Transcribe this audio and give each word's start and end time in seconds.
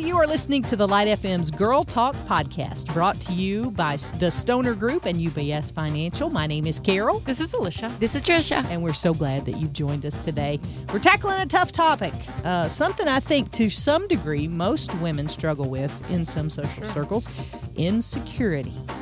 You 0.00 0.16
are 0.16 0.26
listening 0.26 0.62
to 0.62 0.76
the 0.76 0.88
Light 0.88 1.08
FM's 1.08 1.50
Girl 1.50 1.84
Talk 1.84 2.14
podcast, 2.26 2.92
brought 2.94 3.20
to 3.20 3.34
you 3.34 3.70
by 3.72 3.96
the 4.18 4.30
Stoner 4.30 4.74
Group 4.74 5.04
and 5.04 5.18
UBS 5.18 5.74
Financial. 5.74 6.30
My 6.30 6.46
name 6.46 6.66
is 6.66 6.80
Carol. 6.80 7.18
This 7.20 7.38
is 7.38 7.52
Alicia. 7.52 7.94
This 8.00 8.14
is 8.14 8.22
Tricia. 8.22 8.64
And 8.70 8.82
we're 8.82 8.94
so 8.94 9.12
glad 9.12 9.44
that 9.44 9.58
you've 9.58 9.74
joined 9.74 10.06
us 10.06 10.24
today. 10.24 10.58
We're 10.90 11.00
tackling 11.00 11.38
a 11.38 11.44
tough 11.44 11.70
topic, 11.70 12.14
uh, 12.44 12.66
something 12.66 13.08
I 13.08 13.20
think 13.20 13.52
to 13.52 13.68
some 13.68 14.08
degree 14.08 14.48
most 14.48 14.92
women 15.00 15.28
struggle 15.28 15.68
with 15.68 16.10
in 16.10 16.24
some 16.24 16.48
social 16.48 16.86
circles 16.86 17.28
insecurity. 17.76 18.74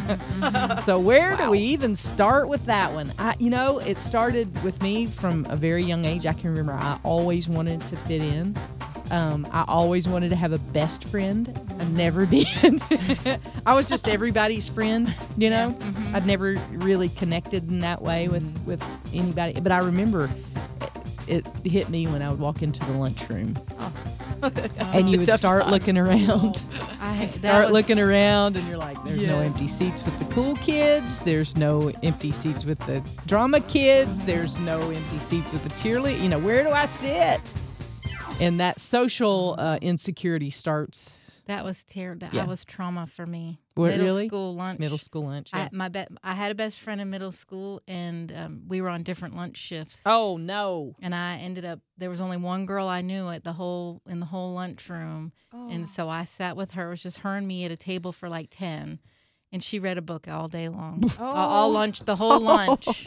so 0.84 0.98
where 0.98 1.36
do 1.36 1.50
we 1.50 1.58
even 1.58 1.94
start 1.94 2.48
with 2.48 2.64
that 2.64 2.92
one? 2.92 3.12
I, 3.18 3.36
you 3.38 3.50
know, 3.50 3.78
it 3.78 4.00
started 4.00 4.62
with 4.64 4.80
me 4.82 5.04
from 5.04 5.46
a 5.50 5.56
very 5.56 5.84
young 5.84 6.06
age. 6.06 6.26
I 6.26 6.32
can 6.32 6.50
remember 6.50 6.72
I 6.72 6.98
always 7.02 7.46
wanted 7.46 7.82
to 7.82 7.96
fit 7.96 8.22
in. 8.22 8.56
Um, 9.12 9.46
I 9.52 9.64
always 9.68 10.08
wanted 10.08 10.30
to 10.30 10.36
have 10.36 10.52
a 10.52 10.58
best 10.58 11.04
friend. 11.04 11.54
I 11.78 11.84
never 11.84 12.24
did. 12.26 12.46
I 13.66 13.74
was 13.74 13.88
just 13.88 14.08
everybody's 14.08 14.68
friend, 14.68 15.14
you 15.36 15.50
know. 15.50 15.72
Mm-hmm. 15.78 16.16
I'd 16.16 16.26
never 16.26 16.56
really 16.70 17.10
connected 17.10 17.68
in 17.70 17.80
that 17.80 18.00
way 18.02 18.28
with 18.28 18.42
with 18.64 18.82
anybody. 19.12 19.60
But 19.60 19.70
I 19.70 19.78
remember 19.78 20.30
it, 21.28 21.46
it 21.62 21.70
hit 21.70 21.88
me 21.90 22.06
when 22.06 22.22
I 22.22 22.30
would 22.30 22.40
walk 22.40 22.62
into 22.62 22.84
the 22.86 22.92
lunchroom, 22.92 23.54
and 24.80 25.08
you 25.08 25.18
would 25.18 25.30
start 25.30 25.68
looking 25.68 25.98
around. 25.98 26.64
I 27.00 27.24
Start 27.26 27.66
was- 27.66 27.72
looking 27.74 27.98
around, 27.98 28.56
and 28.56 28.66
you're 28.66 28.78
like, 28.78 29.02
"There's 29.04 29.26
no 29.26 29.40
empty 29.40 29.68
seats 29.68 30.02
with 30.04 30.18
the 30.18 30.24
cool 30.34 30.56
kids. 30.56 31.20
There's 31.20 31.54
no 31.56 31.92
empty 32.02 32.32
seats 32.32 32.64
with 32.64 32.78
the 32.80 33.06
drama 33.26 33.60
kids. 33.60 34.18
There's 34.24 34.58
no 34.60 34.80
empty 34.80 35.18
seats 35.18 35.52
with 35.52 35.62
the 35.64 35.70
cheerleader. 35.70 36.20
You 36.20 36.28
know, 36.30 36.38
where 36.38 36.62
do 36.64 36.70
I 36.70 36.86
sit?" 36.86 37.54
And 38.42 38.60
that 38.60 38.80
social 38.80 39.54
uh, 39.58 39.78
insecurity 39.80 40.50
starts 40.50 41.40
That 41.46 41.64
was 41.64 41.84
terrible. 41.84 42.26
That 42.26 42.34
Yeah. 42.34 42.46
was 42.46 42.64
trauma 42.64 43.06
for 43.06 43.26
me. 43.26 43.58
What, 43.74 43.88
middle 43.90 44.04
really? 44.06 44.28
school 44.28 44.54
lunch. 44.54 44.78
middle 44.80 44.98
school 44.98 45.24
lunch. 45.26 45.50
Yeah. 45.54 45.64
I, 45.64 45.68
my 45.72 45.88
be- 45.88 46.06
I 46.22 46.34
had 46.34 46.50
a 46.50 46.54
best 46.54 46.78
friend 46.80 47.00
in 47.00 47.08
middle 47.10 47.32
school, 47.32 47.80
and 47.88 48.30
um, 48.32 48.62
we 48.68 48.80
were 48.80 48.88
on 48.88 49.02
different 49.02 49.34
lunch 49.34 49.56
shifts. 49.56 50.02
oh 50.06 50.36
no! 50.36 50.94
And 51.00 51.14
I 51.14 51.38
ended 51.38 51.64
up 51.64 51.80
there 51.96 52.10
was 52.10 52.20
only 52.20 52.36
one 52.36 52.66
girl 52.66 52.86
I 52.86 53.00
knew 53.00 53.28
at 53.28 53.44
the 53.44 53.52
whole 53.54 54.02
in 54.06 54.20
the 54.20 54.26
whole 54.26 54.52
lunchroom, 54.54 55.32
Oh. 55.54 55.68
and 55.70 55.88
so 55.88 56.08
I 56.08 56.24
sat 56.26 56.56
with 56.56 56.72
her. 56.72 56.88
It 56.88 56.90
was 56.90 57.02
just 57.02 57.18
her 57.18 57.34
and 57.36 57.46
me 57.48 57.64
at 57.64 57.70
a 57.72 57.76
table 57.76 58.12
for 58.12 58.28
like 58.28 58.48
ten, 58.50 58.98
and 59.52 59.62
she 59.64 59.78
read 59.78 59.98
a 59.98 60.02
book 60.02 60.28
all 60.28 60.48
day 60.48 60.68
long, 60.68 61.02
all, 61.18 61.26
all 61.34 61.68
Oh. 61.70 61.72
lunch, 61.72 62.00
the 62.00 62.16
whole 62.16 62.40
lunch. 62.54 63.06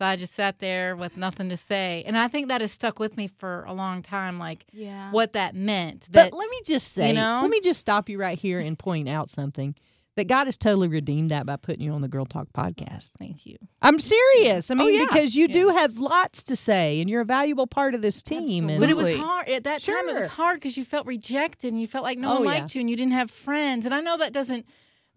So 0.00 0.06
I 0.06 0.16
just 0.16 0.32
sat 0.32 0.60
there 0.60 0.96
with 0.96 1.18
nothing 1.18 1.50
to 1.50 1.58
say, 1.58 2.04
and 2.06 2.16
I 2.16 2.26
think 2.26 2.48
that 2.48 2.62
has 2.62 2.72
stuck 2.72 2.98
with 2.98 3.18
me 3.18 3.26
for 3.26 3.64
a 3.64 3.74
long 3.74 4.02
time. 4.02 4.38
Like 4.38 4.64
yeah. 4.72 5.10
what 5.10 5.34
that 5.34 5.54
meant. 5.54 6.08
That 6.12 6.30
But 6.30 6.38
let 6.38 6.48
me 6.48 6.58
just 6.64 6.94
say, 6.94 7.08
you 7.08 7.12
know? 7.12 7.40
let 7.42 7.50
me 7.50 7.60
just 7.60 7.82
stop 7.82 8.08
you 8.08 8.18
right 8.18 8.38
here 8.38 8.60
and 8.60 8.78
point 8.78 9.10
out 9.10 9.28
something 9.28 9.74
that 10.16 10.26
God 10.26 10.46
has 10.46 10.56
totally 10.56 10.88
redeemed 10.88 11.30
that 11.32 11.44
by 11.44 11.56
putting 11.56 11.82
you 11.82 11.92
on 11.92 12.00
the 12.00 12.08
Girl 12.08 12.24
Talk 12.24 12.48
podcast. 12.54 13.10
thank 13.18 13.44
you. 13.44 13.58
I'm 13.82 13.98
serious. 13.98 14.70
I 14.70 14.74
oh, 14.74 14.78
mean, 14.78 14.94
yeah. 14.94 15.04
because 15.04 15.36
you 15.36 15.48
do 15.48 15.68
have 15.68 15.98
lots 15.98 16.44
to 16.44 16.56
say, 16.56 17.02
and 17.02 17.10
you're 17.10 17.20
a 17.20 17.26
valuable 17.26 17.66
part 17.66 17.94
of 17.94 18.00
this 18.00 18.22
team. 18.22 18.70
And 18.70 18.80
But 18.80 18.88
it 18.88 18.96
was 18.96 19.14
hard 19.14 19.50
at 19.50 19.64
that 19.64 19.82
time. 19.82 20.08
It 20.08 20.14
was 20.14 20.28
hard 20.28 20.60
because 20.60 20.78
you 20.78 20.84
felt 20.86 21.06
rejected 21.06 21.74
and 21.74 21.78
you 21.80 21.86
felt 21.86 22.04
like 22.04 22.16
no 22.16 22.30
Oh, 22.30 22.34
one 22.36 22.44
yeah. 22.44 22.48
liked 22.60 22.74
you 22.74 22.80
and 22.80 22.88
you 22.88 22.96
didn't 22.96 23.12
have 23.12 23.30
friends. 23.30 23.84
And 23.84 23.94
I 23.94 24.00
know 24.00 24.16
that 24.16 24.32
doesn't. 24.32 24.64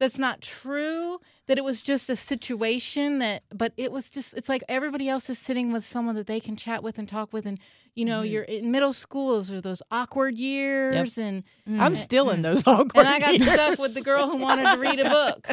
That's 0.04 0.20
not 0.20 0.42
true. 0.42 1.22
That 1.48 1.58
it 1.58 1.64
was 1.64 1.82
just 1.82 2.10
a 2.10 2.18
situation 2.18 3.20
that, 3.20 3.44
but 3.56 3.72
it 3.78 3.90
was 3.90 4.10
just. 4.10 4.34
It's 4.34 4.50
like 4.50 4.62
everybody 4.68 5.08
else 5.08 5.30
is 5.30 5.40
sitting 5.40 5.72
with 5.72 5.86
someone 5.86 6.16
that 6.16 6.28
they 6.28 6.42
can 6.42 6.58
chat 6.58 6.84
with 6.84 6.98
and 6.98 7.08
talk 7.08 7.32
with, 7.32 7.46
and 7.46 7.58
you 7.96 8.06
know, 8.06 8.22
Mhm. 8.24 8.32
you're 8.32 8.44
in 8.44 8.72
middle 8.72 8.94
school. 8.94 9.34
Those 9.36 9.52
are 9.52 9.62
those 9.62 9.82
awkward 9.92 10.38
years, 10.38 11.18
and 11.18 11.44
I'm 11.80 11.96
still 11.96 12.30
in 12.32 12.42
those 12.42 12.64
awkward 12.68 13.06
years. 13.06 13.06
and 13.06 13.08
I 13.08 13.20
got 13.20 13.38
years. 13.40 13.52
stuck 13.52 13.80
with 13.80 13.94
the 13.94 14.02
girl 14.02 14.30
who 14.30 14.38
wanted 14.38 14.72
to 14.72 14.78
read 14.80 15.00
a 15.00 15.10
book. 15.10 15.48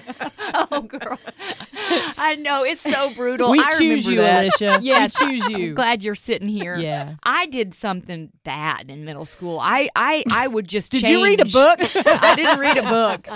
oh, 0.72 0.80
girl. 0.82 1.18
I 2.18 2.36
know 2.36 2.64
it's 2.64 2.82
so 2.82 3.12
brutal. 3.14 3.50
We 3.50 3.60
I 3.60 3.76
choose 3.78 4.06
you, 4.06 4.16
that. 4.18 4.42
Alicia. 4.42 4.78
Yeah. 4.82 5.02
we 5.04 5.08
choose 5.08 5.46
I'm 5.46 5.56
you. 5.56 5.74
glad 5.74 6.02
you're 6.02 6.14
sitting 6.14 6.48
here. 6.48 6.76
Yeah. 6.76 7.14
I 7.24 7.46
did 7.46 7.74
something 7.74 8.30
bad 8.44 8.90
in 8.90 9.04
middle 9.04 9.24
school. 9.24 9.58
I 9.60 9.88
I, 9.96 10.22
I 10.30 10.46
would 10.46 10.68
just 10.68 10.92
Did 10.92 11.06
you 11.06 11.24
read 11.24 11.40
a 11.40 11.44
book? 11.46 11.78
I 12.06 12.34
didn't 12.36 12.58
read 12.60 12.76
a 12.76 12.82
book. 12.82 13.26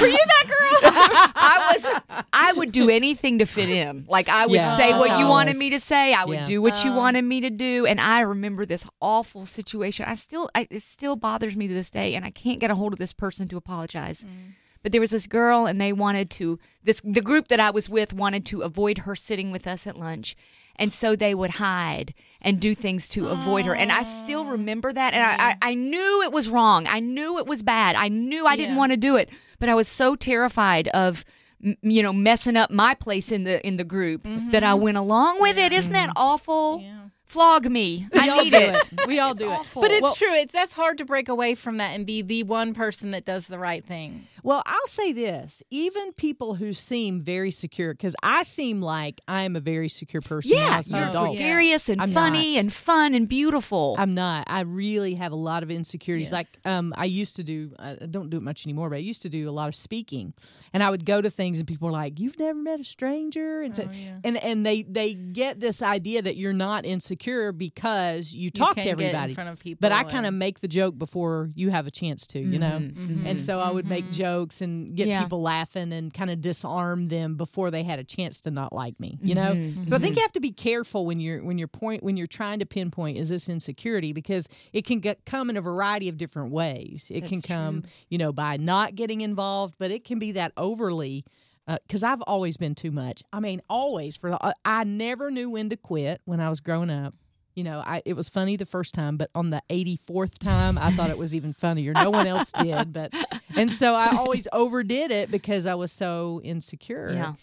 Were 0.00 0.06
you 0.06 0.18
that 0.18 0.44
girl? 0.46 0.90
I 1.34 1.72
was. 1.74 2.24
I 2.32 2.52
would 2.52 2.72
do 2.72 2.88
anything 2.88 3.38
to 3.40 3.46
fit 3.46 3.68
in. 3.68 4.04
Like 4.08 4.28
I 4.28 4.46
would 4.46 4.54
Yeah. 4.54 4.76
say 4.76 4.92
what 4.92 5.18
you 5.18 5.26
wanted 5.26 5.56
me 5.56 5.70
to 5.70 5.80
say. 5.80 6.12
I 6.14 6.24
would 6.24 6.40
Yeah. 6.40 6.46
do 6.46 6.62
what 6.62 6.84
you 6.84 6.92
Oh. 6.92 6.96
wanted 6.96 7.22
me 7.24 7.40
to 7.40 7.50
do. 7.50 7.86
And 7.86 8.00
I 8.00 8.20
remember 8.20 8.53
this 8.62 8.86
awful 9.00 9.46
situation. 9.46 10.06
I 10.08 10.14
still, 10.14 10.50
I, 10.54 10.66
it 10.70 10.82
still 10.82 11.16
bothers 11.16 11.56
me 11.56 11.68
to 11.68 11.74
this 11.74 11.90
day, 11.90 12.14
and 12.14 12.24
I 12.24 12.30
can't 12.30 12.60
get 12.60 12.70
a 12.70 12.74
hold 12.74 12.92
of 12.92 12.98
this 12.98 13.12
person 13.12 13.48
to 13.48 13.56
apologize. 13.56 14.22
Mm. 14.22 14.54
But 14.82 14.92
there 14.92 15.00
was 15.00 15.10
this 15.10 15.26
girl, 15.26 15.66
and 15.66 15.80
they 15.80 15.92
wanted 15.92 16.30
to. 16.32 16.58
This 16.82 17.00
the 17.02 17.22
group 17.22 17.48
that 17.48 17.60
I 17.60 17.70
was 17.70 17.88
with 17.88 18.12
wanted 18.12 18.44
to 18.46 18.60
avoid 18.60 18.98
her 18.98 19.16
sitting 19.16 19.50
with 19.50 19.66
us 19.66 19.86
at 19.86 19.98
lunch. 19.98 20.36
And 20.76 20.92
so 20.92 21.14
they 21.14 21.34
would 21.34 21.52
hide 21.52 22.14
and 22.40 22.60
do 22.60 22.74
things 22.74 23.08
to 23.10 23.28
avoid 23.28 23.64
her. 23.64 23.76
And 23.76 23.92
I 23.92 24.02
still 24.02 24.44
remember 24.44 24.92
that. 24.92 25.14
And 25.14 25.22
I, 25.22 25.50
I, 25.50 25.70
I 25.70 25.74
knew 25.74 26.22
it 26.22 26.32
was 26.32 26.48
wrong. 26.48 26.88
I 26.88 26.98
knew 26.98 27.38
it 27.38 27.46
was 27.46 27.62
bad. 27.62 27.94
I 27.94 28.08
knew 28.08 28.44
I 28.44 28.56
didn't 28.56 28.72
Yeah. 28.74 28.78
want 28.78 28.90
to 28.90 28.96
do 28.96 29.14
it. 29.14 29.30
But 29.60 29.68
I 29.68 29.74
was 29.74 29.86
so 29.86 30.16
terrified 30.16 30.88
of, 30.88 31.24
you 31.60 32.02
know, 32.02 32.12
messing 32.12 32.56
up 32.56 32.72
my 32.72 32.94
place 32.94 33.30
in 33.30 33.44
the 33.44 33.64
in 33.66 33.76
the 33.76 33.84
group 33.84 34.22
that 34.50 34.64
I 34.64 34.72
mm-hmm. 34.72 34.82
went 34.82 34.96
along 34.96 35.40
with 35.40 35.58
it. 35.58 35.72
Isn't 35.72 35.92
that 35.92 36.08
mm-hmm. 36.08 36.18
awful? 36.18 36.80
Yeah. 36.82 37.04
Flog 37.26 37.68
me. 37.70 38.06
We 38.12 38.20
I 38.20 38.28
all 38.28 38.44
need 38.44 38.54
it. 38.54 38.92
it. 38.92 39.06
We 39.06 39.18
all 39.18 39.34
do 39.34 39.50
it. 39.52 39.60
But 39.74 39.90
it's 39.90 40.02
Well- 40.02 40.14
true. 40.14 40.32
It's 40.34 40.52
that's 40.52 40.72
hard 40.72 40.98
to 40.98 41.04
break 41.04 41.28
away 41.28 41.54
from 41.54 41.78
that 41.78 41.94
and 41.94 42.06
be 42.06 42.22
the 42.22 42.42
one 42.44 42.74
person 42.74 43.10
that 43.12 43.24
does 43.24 43.46
the 43.48 43.58
right 43.58 43.84
thing. 43.84 44.26
Well, 44.44 44.62
I'll 44.66 44.86
say 44.86 45.12
this: 45.12 45.62
even 45.70 46.12
people 46.12 46.54
who 46.54 46.74
seem 46.74 47.22
very 47.22 47.50
secure, 47.50 47.94
because 47.94 48.14
I 48.22 48.42
seem 48.42 48.82
like 48.82 49.20
I 49.26 49.42
am 49.42 49.56
a 49.56 49.60
very 49.60 49.88
secure 49.88 50.20
person 50.20 50.52
Yeah, 50.54 50.82
you're 50.86 51.08
adult. 51.08 51.30
gregarious 51.30 51.88
and 51.88 52.00
I'm 52.02 52.12
funny 52.12 52.54
not. 52.54 52.60
and 52.60 52.72
fun 52.72 53.14
and 53.14 53.26
beautiful. 53.26 53.96
I'm 53.98 54.12
not. 54.14 54.44
I 54.46 54.60
really 54.60 55.14
have 55.14 55.32
a 55.32 55.36
lot 55.36 55.62
of 55.62 55.70
insecurities. 55.70 56.26
Yes. 56.30 56.32
Like 56.32 56.48
um, 56.66 56.92
I 56.94 57.06
used 57.06 57.36
to 57.36 57.42
do. 57.42 57.74
I 57.78 57.94
don't 57.94 58.28
do 58.28 58.36
it 58.36 58.42
much 58.42 58.66
anymore, 58.66 58.90
but 58.90 58.96
I 58.96 58.98
used 58.98 59.22
to 59.22 59.30
do 59.30 59.48
a 59.48 59.54
lot 59.60 59.68
of 59.68 59.74
speaking, 59.74 60.34
and 60.74 60.82
I 60.82 60.90
would 60.90 61.06
go 61.06 61.22
to 61.22 61.30
things, 61.30 61.58
and 61.58 61.66
people 61.66 61.86
were 61.88 61.92
like, 61.92 62.20
"You've 62.20 62.38
never 62.38 62.58
met 62.58 62.80
a 62.80 62.84
stranger," 62.84 63.62
and 63.62 63.74
Oh, 63.80 63.82
yeah. 63.92 64.18
and 64.24 64.36
and 64.44 64.66
they 64.66 64.82
they 64.82 65.14
get 65.14 65.58
this 65.58 65.80
idea 65.80 66.20
that 66.20 66.36
you're 66.36 66.52
not 66.52 66.84
insecure 66.84 67.50
because 67.50 68.34
you 68.34 68.50
talk 68.50 68.74
can't 68.76 68.90
to 68.90 68.96
get 68.96 69.14
in 69.30 69.34
front 69.34 69.48
of 69.48 69.58
people 69.58 69.78
but 69.80 69.90
I 69.92 70.04
kind 70.04 70.26
of 70.26 70.34
make 70.34 70.60
the 70.60 70.68
joke 70.68 70.98
before 70.98 71.50
you 71.54 71.70
have 71.70 71.86
a 71.86 71.90
chance 71.90 72.26
to, 72.28 72.38
you 72.38 72.58
know. 72.58 72.78
Mhm, 72.78 73.26
And 73.26 73.38
mhm. 73.38 73.40
so 73.40 73.58
I 73.58 73.70
would 73.70 73.86
make 73.86 74.04
Mhm. 74.04 74.12
Jokes 74.34 74.60
and 74.60 74.94
get 74.94 75.06
Yeah. 75.06 75.22
people 75.22 75.40
laughing 75.42 75.92
and 75.92 76.12
kind 76.12 76.30
of 76.30 76.40
disarm 76.40 77.08
them 77.08 77.36
before 77.36 77.70
they 77.70 77.82
had 77.82 77.98
a 77.98 78.04
chance 78.04 78.40
to 78.42 78.50
not 78.50 78.72
like 78.72 78.98
me, 78.98 79.18
you 79.22 79.34
know. 79.34 79.54
Mhm, 79.54 79.88
So 79.88 79.96
I 79.96 79.98
think 79.98 80.12
mm-hmm. 80.12 80.16
you 80.16 80.22
have 80.22 80.32
to 80.32 80.40
be 80.40 80.52
careful 80.52 81.06
when 81.06 81.20
you're 81.20 81.42
when 81.42 81.58
you're 81.58 81.68
point 81.68 82.02
when 82.02 82.16
you're 82.16 82.26
trying 82.26 82.58
to 82.58 82.66
pinpoint 82.66 83.18
is 83.18 83.28
this 83.28 83.48
insecurity 83.48 84.12
because 84.12 84.48
it 84.72 84.84
can 84.84 85.00
get 85.00 85.24
come 85.24 85.50
in 85.50 85.56
a 85.56 85.60
variety 85.60 86.08
of 86.08 86.16
different 86.16 86.50
ways. 86.52 87.10
It 87.14 87.26
can 87.26 87.42
come, 87.42 87.82
true. 87.82 87.90
you 88.08 88.18
know, 88.18 88.32
by 88.32 88.56
not 88.56 88.94
getting 88.94 89.20
involved, 89.20 89.74
but 89.78 89.90
it 89.90 90.04
can 90.04 90.18
be 90.18 90.32
that 90.32 90.52
overly 90.56 91.24
uh, 91.66 91.78
because 91.86 92.02
I've 92.02 92.22
always 92.22 92.56
been 92.56 92.74
too 92.74 92.90
much. 92.90 93.22
I 93.32 93.40
mean, 93.40 93.62
always 93.70 94.16
for 94.16 94.30
the, 94.30 94.42
uh, 94.44 94.52
I 94.64 94.84
never 94.84 95.30
knew 95.30 95.48
when 95.50 95.70
to 95.70 95.76
quit 95.76 96.20
when 96.24 96.40
I 96.40 96.48
was 96.50 96.60
growing 96.60 96.90
up. 96.90 97.14
You 97.54 97.62
know, 97.64 97.80
I 97.86 98.02
it 98.04 98.14
was 98.14 98.28
funny 98.28 98.56
the 98.56 98.66
first 98.66 98.94
time, 98.94 99.16
but 99.16 99.30
on 99.34 99.50
the 99.50 99.62
84th 99.70 100.38
time, 100.38 100.76
I 100.76 100.90
thought 100.92 101.10
it 101.10 101.18
was 101.18 101.34
even 101.36 101.52
funnier. 101.52 101.92
No 101.92 102.10
one 102.10 102.26
else 102.26 102.50
did, 102.58 102.92
but 102.92 103.12
and 103.54 103.72
so 103.72 103.94
I 103.94 104.16
always 104.16 104.48
overdid 104.52 105.10
it 105.12 105.30
because 105.30 105.66
I 105.66 105.74
was 105.74 105.92
so 105.92 106.40
insecure. 106.42 107.12
Yeah. 107.12 107.34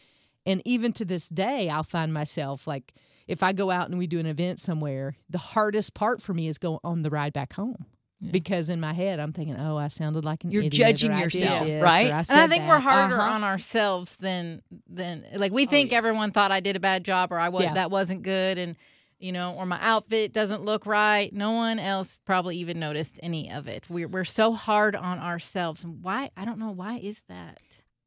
And 0.45 0.61
even 0.65 0.91
to 0.93 1.05
this 1.05 1.29
day, 1.29 1.69
I'll 1.69 1.83
find 1.83 2.13
myself 2.13 2.67
like 2.67 2.91
if 3.27 3.41
I 3.43 3.53
go 3.53 3.71
out 3.71 3.87
and 3.89 3.97
we 3.97 4.07
do 4.07 4.19
an 4.19 4.25
event 4.25 4.59
somewhere, 4.59 5.15
the 5.29 5.37
hardest 5.37 5.93
part 5.93 6.21
for 6.21 6.33
me 6.33 6.47
is 6.49 6.57
going 6.57 6.79
on 6.83 7.03
the 7.03 7.09
ride 7.09 7.31
back 7.31 7.53
home. 7.53 7.85
Yeah. 8.19 8.31
Because 8.31 8.69
in 8.69 8.79
my 8.81 8.91
head, 8.93 9.19
I'm 9.19 9.31
thinking, 9.33 9.55
"Oh, 9.55 9.77
I 9.77 9.87
sounded 9.87 10.25
like 10.25 10.43
an 10.43 10.51
You're 10.51 10.63
idiot," 10.63 10.73
judging 10.89 11.11
or, 11.11 11.15
"I 11.15 11.19
yourself, 11.21 11.65
this," 11.65 11.81
right? 11.81 12.11
"I 12.11 12.19
And 12.29 12.39
I 12.41 12.47
think 12.47 12.67
we're 12.67 12.79
harder 12.79 13.19
Uh-huh. 13.19 13.31
on 13.33 13.43
ourselves 13.43 14.17
than 14.17 14.61
than 14.87 15.25
like 15.35 15.51
we 15.53 15.65
think 15.65 15.91
yeah. 15.91 15.97
everyone 15.97 16.31
thought 16.31 16.51
I 16.51 16.59
did 16.59 16.75
a 16.75 16.79
bad 16.81 17.03
job 17.05 17.31
or 17.31 17.39
I 17.39 17.49
was 17.49 17.63
Yeah. 17.63 17.73
that 17.75 17.89
wasn't 17.89 18.21
good 18.23 18.57
and 18.59 18.75
you 19.21 19.31
know 19.31 19.53
or 19.57 19.65
my 19.65 19.79
outfit 19.81 20.33
doesn't 20.33 20.63
look 20.63 20.85
right. 20.85 21.31
No 21.33 21.51
one 21.51 21.79
else 21.79 22.19
probably 22.25 22.57
even 22.57 22.79
noticed 22.79 23.19
any 23.23 23.51
of 23.51 23.67
it. 23.67 23.89
We're 23.89 24.07
we're 24.07 24.23
so 24.25 24.53
hard 24.53 24.95
on 24.95 25.19
ourselves. 25.19 25.85
Why? 25.85 26.31
I 26.35 26.45
don't 26.45 26.59
know 26.59 26.71
why 26.71 26.97
is 26.97 27.23
that. 27.29 27.59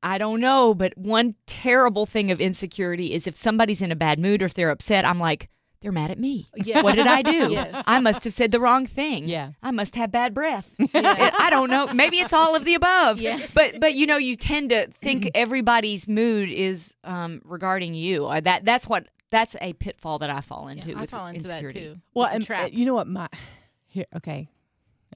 I 0.02 0.18
don't 0.18 0.40
know, 0.40 0.74
but 0.74 0.96
one 0.98 1.34
terrible 1.46 2.04
thing 2.04 2.30
of 2.30 2.38
insecurity 2.40 3.14
is 3.14 3.26
if 3.26 3.36
somebody's 3.36 3.80
in 3.80 3.90
a 3.90 3.96
bad 3.96 4.18
mood 4.18 4.42
or 4.42 4.44
if 4.44 4.52
they're 4.54 4.68
upset, 4.68 5.06
I'm 5.06 5.18
like, 5.18 5.48
they're 5.80 5.92
mad 5.92 6.10
at 6.10 6.18
me. 6.18 6.46
Yes. 6.56 6.84
What 6.84 6.94
did 6.94 7.06
I 7.06 7.22
do? 7.22 7.50
Yes. 7.52 7.84
I 7.86 8.00
must 8.00 8.24
have 8.24 8.32
said 8.34 8.50
the 8.52 8.60
wrong 8.60 8.86
thing. 8.86 9.26
Yeah. 9.26 9.52
I 9.62 9.70
must 9.70 9.94
have 9.96 10.10
bad 10.12 10.34
breath. 10.34 10.74
Yes. 10.94 11.34
I 11.38 11.48
don't 11.50 11.70
know. 11.70 11.86
Maybe 11.94 12.18
it's 12.18 12.32
all 12.32 12.54
of 12.56 12.64
the 12.66 12.74
above. 12.74 13.18
Yes. 13.20 13.52
But 13.54 13.80
but 13.80 13.94
you 13.94 14.06
know, 14.06 14.16
you 14.16 14.36
tend 14.36 14.70
to 14.70 14.88
think 15.02 15.30
everybody's 15.34 16.06
mood 16.08 16.50
is 16.50 16.94
um, 17.04 17.40
regarding 17.44 17.94
you. 17.94 18.26
Uh, 18.26 18.40
That 18.40 18.64
that's 18.64 18.86
what 18.86 19.06
that's 19.34 19.56
a 19.60 19.72
pitfall 19.74 20.18
that 20.20 20.30
I 20.30 20.40
fall 20.40 20.68
into. 20.68 20.88
Yeah, 20.88 20.96
I 20.96 21.00
with 21.02 21.10
fall 21.10 21.26
into 21.26 21.42
that 21.48 21.62
insecurity. 21.62 21.80
too. 21.94 22.00
Well, 22.14 22.28
It's 22.34 22.48
and 22.48 22.60
uh, 22.60 22.68
you 22.72 22.86
know 22.86 22.94
what 22.94 23.06
my 23.08 23.28
here? 23.86 24.06
Okay, 24.16 24.48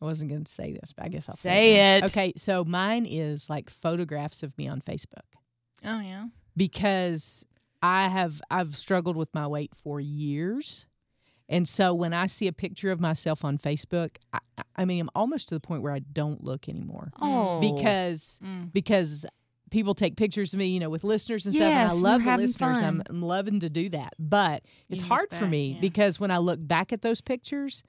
I 0.00 0.04
wasn't 0.04 0.30
going 0.30 0.44
to 0.44 0.52
say 0.52 0.72
this, 0.72 0.92
but 0.92 1.04
I 1.06 1.08
guess 1.08 1.28
I'll 1.28 1.36
say, 1.36 1.48
Say 1.48 1.76
now. 1.76 1.96
it. 1.96 2.04
Okay, 2.10 2.32
so 2.36 2.64
mine 2.64 3.06
is 3.06 3.48
like 3.48 3.70
photographs 3.70 4.42
of 4.42 4.56
me 4.58 4.68
on 4.68 4.80
Facebook 4.80 5.24
Oh 5.84 6.00
yeah. 6.00 6.26
because 6.56 7.44
I 7.82 8.08
have 8.08 8.42
I've 8.50 8.76
struggled 8.76 9.16
with 9.16 9.32
my 9.34 9.46
weight 9.46 9.72
for 9.74 10.00
years. 10.00 10.86
And 11.50 11.66
so 11.66 11.94
when 11.94 12.12
I 12.12 12.26
see 12.26 12.46
a 12.46 12.52
picture 12.52 12.90
of 12.90 13.00
myself 13.00 13.42
on 13.42 13.56
Facebook, 13.56 14.16
I, 14.34 14.38
I- 14.58 14.62
I 14.76 14.84
mean, 14.84 15.00
I'm 15.00 15.10
almost 15.14 15.48
to 15.48 15.54
the 15.54 15.60
point 15.60 15.82
where 15.82 15.92
I 15.92 15.98
don't 16.00 16.44
look 16.44 16.68
anymore 16.68 17.10
Oh, 17.20 17.58
because 17.60 18.38
Mm. 18.44 18.72
because 18.72 19.24
people 19.70 19.94
take 19.94 20.16
pictures 20.16 20.52
of 20.54 20.58
me, 20.58 20.66
you 20.66 20.80
know, 20.80 20.90
with 20.90 21.04
listeners 21.04 21.46
and 21.46 21.54
stuff, 21.54 21.66
and 21.70 21.90
I 21.90 21.92
love 21.92 22.24
the 22.24 22.36
listeners. 22.36 22.82
I'm. 22.82 23.02
I'm 23.08 23.22
loving 23.22 23.60
to 23.60 23.68
do 23.70 23.88
that, 23.90 24.14
but 24.18 24.62
it's 24.88 25.00
hard 25.00 25.30
for 25.32 25.46
me 25.46 25.72
yeah. 25.72 25.80
because 25.80 26.18
when 26.20 26.30
I 26.30 26.38
look 26.38 26.58
back 26.60 26.92
at 26.92 27.02
those 27.02 27.20
pictures, 27.20 27.82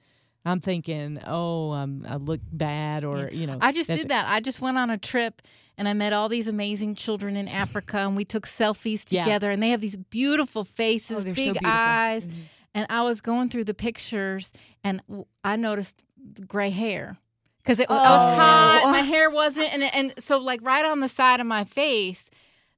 I'm 0.44 0.60
thinking, 0.60 1.20
oh, 1.26 1.72
um, 1.72 2.06
I 2.08 2.16
look 2.16 2.40
bad, 2.50 3.04
or 3.04 3.28
you 3.32 3.46
know, 3.46 3.58
I 3.60 3.72
just 3.72 3.88
did 3.90 4.08
that. 4.08 4.26
I 4.28 4.40
just 4.40 4.60
went 4.60 4.78
on 4.78 4.88
a 4.90 4.96
trip 4.98 5.42
and 5.76 5.88
I 5.88 5.92
met 5.92 6.12
all 6.12 6.28
these 6.28 6.46
amazing 6.48 6.94
children 6.94 7.36
in 7.36 7.48
Africa 7.48 7.98
and 7.98 8.16
we 8.16 8.24
took 8.24 8.46
selfies 8.46 9.04
Yeah. 9.08 9.24
together 9.24 9.50
and 9.50 9.62
they 9.62 9.70
have 9.70 9.80
these 9.80 9.96
beautiful 9.96 10.64
faces, 10.64 11.18
Oh, 11.18 11.20
they're 11.20 11.32
so 11.34 11.36
big 11.36 11.44
beautiful. 11.54 11.70
eyes. 11.70 12.24
Mhm. 12.26 12.32
And 12.74 12.86
I 12.88 13.02
was 13.02 13.20
going 13.20 13.48
through 13.48 13.64
the 13.64 13.74
pictures 13.74 14.52
and 14.84 15.02
I 15.44 15.56
noticed 15.56 16.02
the 16.16 16.44
gray 16.46 16.70
hair 16.70 17.18
because 17.62 17.78
it 17.78 17.88
was, 17.88 17.98
I 17.98 18.10
was 18.10 18.22
Oh. 18.22 18.36
hot. 18.40 18.88
My 18.92 19.00
hair 19.00 19.30
wasn't, 19.40 19.72
and 19.72 19.82
and 19.82 20.14
so 20.18 20.38
like 20.38 20.60
right 20.62 20.84
on 20.84 21.00
the 21.00 21.08
side 21.08 21.40
of 21.40 21.46
my 21.46 21.64
face, 21.64 22.30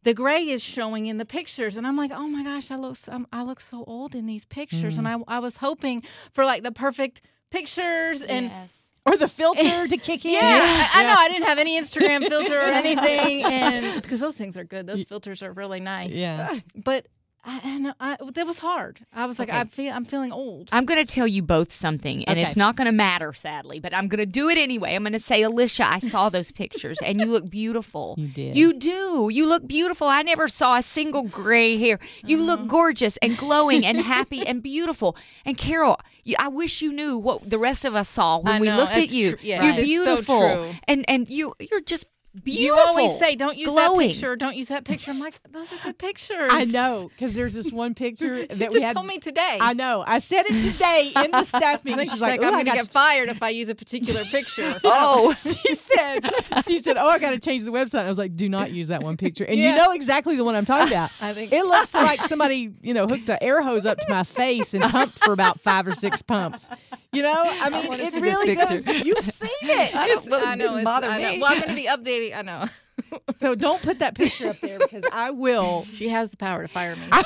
the 0.03 0.15
gray 0.15 0.49
is 0.49 0.63
showing 0.63 1.07
in 1.07 1.19
the 1.19 1.25
pictures, 1.25 1.77
and 1.77 1.87
I'm 1.87 1.97
like, 1.97 2.11
oh 2.13 2.27
my 2.29 2.43
gosh, 2.43 2.71
I 2.71 2.77
look 2.77 2.97
so, 2.97 3.13
I'm- 3.13 3.47
look 3.47 3.61
so 3.61 3.85
old 3.87 4.15
in 4.15 4.27
these 4.27 4.45
pictures, 4.45 4.99
and 4.99 5.07
mm. 5.07 5.23
I 5.29 5.37
I 5.37 5.39
was 5.39 5.57
hoping 5.59 6.03
for 6.33 6.45
like 6.45 6.63
the 6.63 6.73
perfect 6.73 7.23
pictures 7.51 8.21
and. 8.23 8.47
Yes. 8.47 8.69
or 9.05 9.17
the 9.17 9.27
filter 9.27 9.89
to 9.93 9.97
kick 9.97 10.25
in. 10.25 10.33
Yeah, 10.33 10.41
I, 10.95 11.03
I 11.03 11.03
know. 11.05 11.17
I 11.19 11.29
didn't 11.29 11.47
have 11.49 11.59
any 11.59 11.81
Instagram 11.81 12.25
filter 12.29 12.57
or 12.57 12.63
anything, 12.85 13.45
and 13.45 14.01
because 14.01 14.21
those 14.21 14.37
things 14.37 14.57
are 14.57 14.63
good, 14.65 14.87
those 14.87 15.03
filters 15.03 15.43
are 15.43 15.51
really 15.53 15.81
nice. 15.81 16.13
yeah. 16.13 16.61
But 16.77 17.07
I, 17.45 17.61
I 17.65 17.79
know 17.79 17.93
I, 17.99 18.17
that 18.35 18.47
was 18.47 18.61
hard. 18.61 19.01
I 19.13 19.27
was 19.27 19.39
like, 19.41 19.49
Okay. 19.49 19.59
I 19.59 19.65
feel 19.65 19.93
I'm 19.93 20.05
feeling 20.05 20.31
old. 20.31 20.69
I'm 20.71 20.85
going 20.85 21.05
to 21.05 21.13
tell 21.13 21.27
you 21.27 21.43
both 21.43 21.73
something, 21.73 22.25
and 22.27 22.39
Okay. 22.39 22.47
it's 22.47 22.57
not 22.57 22.77
going 22.77 22.85
to 22.87 22.93
matter, 22.93 23.33
sadly, 23.33 23.81
but 23.81 23.93
I'm 23.93 24.07
going 24.07 24.21
to 24.21 24.27
do 24.27 24.49
it 24.49 24.57
anyway. 24.59 24.95
I'm 24.95 25.03
going 25.03 25.13
to 25.13 25.19
say, 25.19 25.43
Alicia, 25.43 25.85
I 25.93 25.99
saw 25.99 26.29
those 26.29 26.53
pictures, 26.53 26.99
and 27.05 27.19
you 27.21 27.27
look 27.27 27.51
beautiful. 27.51 28.15
You 28.23 28.29
did. 28.29 28.57
You 28.57 28.73
do. 28.75 29.29
You 29.33 29.47
look 29.47 29.67
beautiful. 29.67 30.07
I 30.07 30.23
never 30.23 30.47
saw 30.47 30.77
a 30.77 30.83
single 30.83 31.23
gray 31.25 31.77
hair. 31.79 31.99
You 32.25 32.37
Uh-huh. 32.39 32.47
look 32.47 32.69
gorgeous 32.69 33.17
and 33.19 33.37
glowing 33.37 33.85
and 33.85 33.99
happy 34.01 34.47
and 34.51 34.63
beautiful. 34.63 35.17
And 35.45 35.59
Carol, 35.59 35.99
you, 36.23 36.37
I 36.39 36.47
wish 36.49 36.81
you 36.83 36.93
knew 36.93 37.19
what 37.19 37.51
the 37.51 37.59
rest 37.59 37.85
of 37.85 37.97
us 37.97 38.09
saw 38.09 38.39
when 38.39 38.55
I 38.55 38.61
we 38.61 38.71
looked 38.71 38.93
at 38.93 39.11
you. 39.11 39.33
tr- 39.37 39.45
yes, 39.45 39.63
You're 39.63 39.71
it's 39.71 39.79
so 39.79 39.83
beautiful, 40.17 40.75
and 40.87 41.05
and 41.09 41.29
you 41.29 41.55
you're 41.59 41.81
just 41.81 42.07
beautiful. 42.45 42.63
You 42.63 42.75
always 42.77 43.19
say, 43.19 43.37
"Don't 43.37 43.57
use 43.57 43.69
glowing. 43.71 44.09
that 44.09 44.15
picture. 44.15 44.37
Don't 44.37 44.57
use 44.57 44.69
that 44.69 44.85
picture." 44.85 45.11
I'm 45.11 45.19
like, 45.19 45.39
"Those 45.51 45.73
are 45.73 45.77
good 45.85 45.99
pictures." 45.99 46.51
I 46.53 46.65
know 46.65 47.11
because 47.11 47.35
there's 47.35 47.55
this 47.55 47.73
one 47.73 47.95
picture 47.95 48.37
She 48.41 48.47
that 48.47 48.59
just 48.59 48.73
we 48.75 48.81
had. 48.83 48.95
told 48.95 49.07
me 49.07 49.19
today. 49.19 49.59
I 49.61 49.73
know. 49.75 50.05
I 50.07 50.19
said 50.19 50.45
it 50.49 50.73
today 50.73 51.13
in 51.25 51.31
the 51.31 51.45
staff 51.45 51.85
meeting. 51.85 51.99
think 51.99 52.11
She's 52.11 52.15
she's 52.15 52.21
like, 52.23 52.41
like, 52.41 52.51
"Oh, 52.53 52.57
"I'm 52.57 52.65
going 52.65 52.67
to 52.67 52.73
get 52.85 52.93
fired 52.93 53.29
if 53.29 53.43
I 53.43 53.51
use 53.51 53.69
a 53.69 53.75
particular 53.75 54.25
picture." 54.25 54.75
Oh, 54.85 55.35
she 55.35 55.75
said, 55.75 56.21
she 56.67 56.79
said, 56.79 56.97
"Oh, 56.97 57.09
I 57.09 57.19
got 57.19 57.31
to 57.31 57.39
change 57.39 57.65
the 57.65 57.71
website." 57.73 58.05
I 58.05 58.09
was 58.09 58.19
like, 58.19 58.35
"Do 58.37 58.49
not 58.49 58.71
use 58.73 58.89
that 58.89 59.03
one 59.03 59.17
picture." 59.17 59.45
And 59.45 59.59
Yeah. 59.59 59.71
you 59.71 59.77
know 59.77 59.93
exactly 59.93 60.37
the 60.37 60.45
one 60.45 60.55
I'm 60.55 60.65
talking 60.65 60.93
about. 60.93 61.11
I 61.21 61.35
think 61.35 61.53
It 61.53 61.65
looks 61.65 61.95
like 61.95 62.21
somebody, 62.23 62.73
you 62.83 62.95
know, 62.95 63.07
hooked 63.07 63.29
an 63.29 63.39
air 63.41 63.63
hose 63.63 63.87
up 63.87 63.99
to 63.99 64.07
my 64.09 64.23
face 64.25 64.75
and 64.75 64.83
pumped 64.85 65.19
for 65.19 65.33
about 65.33 65.61
five 65.61 65.87
or 65.87 65.95
six 65.95 66.23
pumps. 66.23 66.71
You 67.13 67.23
know, 67.23 67.35
I 67.37 67.69
mean, 67.69 67.89
wanna 67.89 68.03
it 68.05 68.15
really 68.15 68.55
does. 68.55 68.87
You've 68.87 69.31
seen 69.31 69.49
it. 69.63 69.95
I 69.95 70.07
don't- 70.09 70.31
well, 70.31 70.47
I 70.47 70.55
know. 70.55 70.65
didn't 70.65 70.79
It's, 70.79 70.85
bother 70.85 71.07
I 71.09 71.19
know. 71.21 71.33
me. 71.33 71.39
Well, 71.41 71.53
I'm 71.53 71.59
going 71.59 71.69
to 71.69 71.75
be 71.75 71.89
updating. 72.31 72.37
I 72.37 72.43
know. 72.43 72.69
So 73.35 73.55
don't 73.55 73.83
put 73.83 73.99
that 73.99 74.15
picture 74.15 74.49
up 74.49 74.57
there 74.61 74.79
because 74.79 75.05
I 75.13 75.31
will. 75.31 75.87
She 75.97 76.09
has 76.09 76.31
the 76.31 76.37
power 76.37 76.63
to 76.63 76.69
fire 76.69 76.95
me. 76.95 77.03
I 77.11 77.23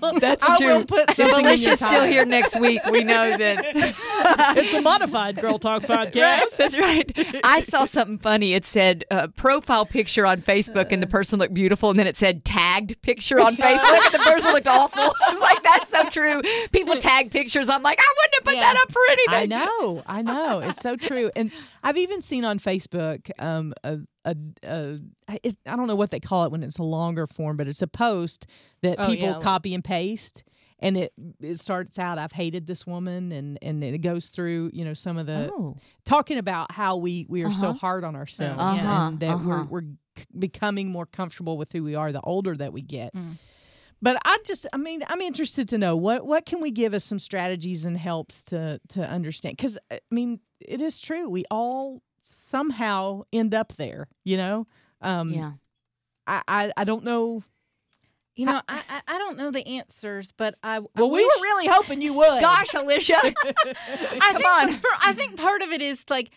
will. 0.00 0.18
That's 0.20 0.42
I 0.48 0.56
true. 0.58 0.66
will 0.78 0.84
put 0.84 1.12
something 1.12 1.38
in 1.40 1.44
your 1.44 1.50
Alicia's 1.50 1.78
still 1.80 2.04
here 2.04 2.24
next 2.24 2.58
week, 2.58 2.80
we 2.90 3.04
know 3.04 3.36
that. 3.36 3.94
It's 4.56 4.74
a 4.74 4.80
modified 4.80 5.36
Girl 5.36 5.58
Talk 5.58 5.82
podcast. 5.82 6.56
That's 6.56 6.76
right. 6.78 7.12
I 7.44 7.60
saw 7.62 7.84
something 7.84 8.18
funny. 8.18 8.54
It 8.54 8.64
said 8.64 9.04
uh, 9.10 9.28
profile 9.36 9.86
picture 9.86 10.24
on 10.26 10.40
Facebook, 10.40 10.90
and 10.92 11.02
the 11.02 11.06
person 11.06 11.38
looked 11.38 11.54
beautiful, 11.54 11.90
and 11.90 11.98
then 11.98 12.06
it 12.06 12.16
said 12.16 12.44
tagged 12.44 13.00
picture 13.02 13.40
on 13.40 13.54
Facebook, 13.56 14.04
and 14.04 14.14
the 14.14 14.18
person 14.18 14.52
looked 14.52 14.66
awful. 14.68 15.02
I 15.02 15.32
was 15.32 15.40
like, 15.40 15.62
that's 15.62 15.90
so 15.90 16.08
true. 16.10 16.42
People 16.72 16.96
tag 16.96 17.30
pictures. 17.30 17.68
I'm 17.68 17.82
like, 17.82 17.98
I 18.00 18.14
wouldn't 18.16 18.34
have 18.34 18.44
put 18.44 18.54
Yeah. 18.54 18.72
that 18.72 18.82
up 18.82 18.92
for 18.92 19.02
anything. 19.10 19.52
I 19.52 19.64
know, 19.64 20.02
I 20.06 20.22
know. 20.22 20.60
It's 20.60 20.80
so 20.80 20.96
true. 20.96 21.30
And 21.36 21.50
I've 21.82 21.98
even 21.98 22.22
seen 22.22 22.44
on 22.44 22.58
Facebook 22.58 23.30
um, 23.38 23.74
a, 23.84 23.98
a, 24.24 24.36
a 24.64 24.98
it, 25.42 25.56
I 25.66 25.76
don't 25.76 25.86
know 25.86 25.96
what 25.96 26.10
they 26.10 26.20
call 26.20 26.44
it 26.44 26.50
when 26.52 26.62
it's 26.62 26.78
a 26.78 26.82
longer 26.82 27.26
form, 27.26 27.56
but 27.56 27.68
it's 27.68 27.82
a 27.82 27.86
post 27.86 28.46
that 28.82 28.96
Oh, 28.98 29.06
people 29.10 29.28
yeah. 29.28 29.38
copy 29.40 29.74
and 29.74 29.84
paste. 29.84 30.44
And 30.80 30.96
it 30.96 31.12
it 31.40 31.58
starts 31.58 31.98
out, 31.98 32.18
I've 32.18 32.30
hated 32.32 32.66
this 32.68 32.86
woman, 32.86 33.32
and 33.32 33.58
and 33.62 33.82
it 33.82 33.98
goes 33.98 34.28
through, 34.28 34.70
you 34.72 34.84
know, 34.84 34.94
some 34.94 35.18
of 35.18 35.26
the 35.26 35.50
Oh, 35.52 35.76
talking 36.04 36.38
about 36.38 36.70
how 36.70 36.96
we 36.96 37.26
we 37.28 37.42
are 37.42 37.50
so 37.50 37.70
Uh-huh. 37.70 37.78
hard 37.78 38.04
on 38.04 38.14
ourselves, 38.14 38.76
Uh-huh, 38.76 38.86
and 38.86 39.18
that 39.20 39.40
we're 39.40 39.56
uh-huh. 39.62 39.66
we're 39.70 39.82
c- 40.16 40.24
becoming 40.38 40.88
more 40.88 41.06
comfortable 41.06 41.56
with 41.58 41.72
who 41.72 41.82
we 41.82 41.96
are 41.96 42.12
the 42.12 42.20
older 42.20 42.56
that 42.56 42.72
we 42.72 42.82
get. 42.82 43.12
Mm. 43.14 43.38
But 44.00 44.22
I 44.24 44.38
just, 44.46 44.68
I 44.72 44.76
mean, 44.76 45.02
I'm 45.08 45.20
interested 45.20 45.68
to 45.70 45.78
know 45.78 45.96
what 45.96 46.24
what 46.24 46.46
can 46.46 46.60
we 46.60 46.70
give 46.70 46.94
us 46.94 47.04
some 47.04 47.18
strategies 47.18 47.84
and 47.84 47.96
helps 47.98 48.44
to 48.44 48.80
to 48.90 49.02
understand 49.02 49.56
because 49.56 49.76
I 49.90 49.98
mean 50.12 50.38
it 50.60 50.80
is 50.80 51.00
true 51.00 51.28
we 51.28 51.44
all 51.50 52.02
somehow 52.28 53.22
end 53.32 53.54
up 53.54 53.74
there, 53.76 54.08
you 54.24 54.36
know. 54.36 54.66
Um, 55.00 55.32
yeah. 55.32 55.52
I, 56.26 56.42
I 56.48 56.72
I 56.76 56.84
don't 56.84 57.04
know. 57.04 57.42
You 58.36 58.46
know, 58.46 58.60
I, 58.68 58.82
I 58.88 59.00
I 59.08 59.18
don't 59.18 59.36
know 59.36 59.50
the 59.50 59.66
answers, 59.66 60.32
but 60.36 60.54
I 60.62 60.76
I 60.76 60.80
Well, 60.94 61.10
we 61.10 61.24
wish- 61.24 61.36
were 61.36 61.42
really 61.42 61.66
hoping 61.68 62.00
you 62.02 62.14
would. 62.14 62.40
Gosh, 62.40 62.72
Alicia. 62.74 63.16
I 63.24 63.32
Come 63.32 64.36
think 64.36 64.46
on. 64.46 64.74
For, 64.78 64.90
I 65.02 65.12
think 65.12 65.36
part 65.36 65.62
of 65.62 65.70
it 65.72 65.82
is 65.82 66.04
like 66.08 66.30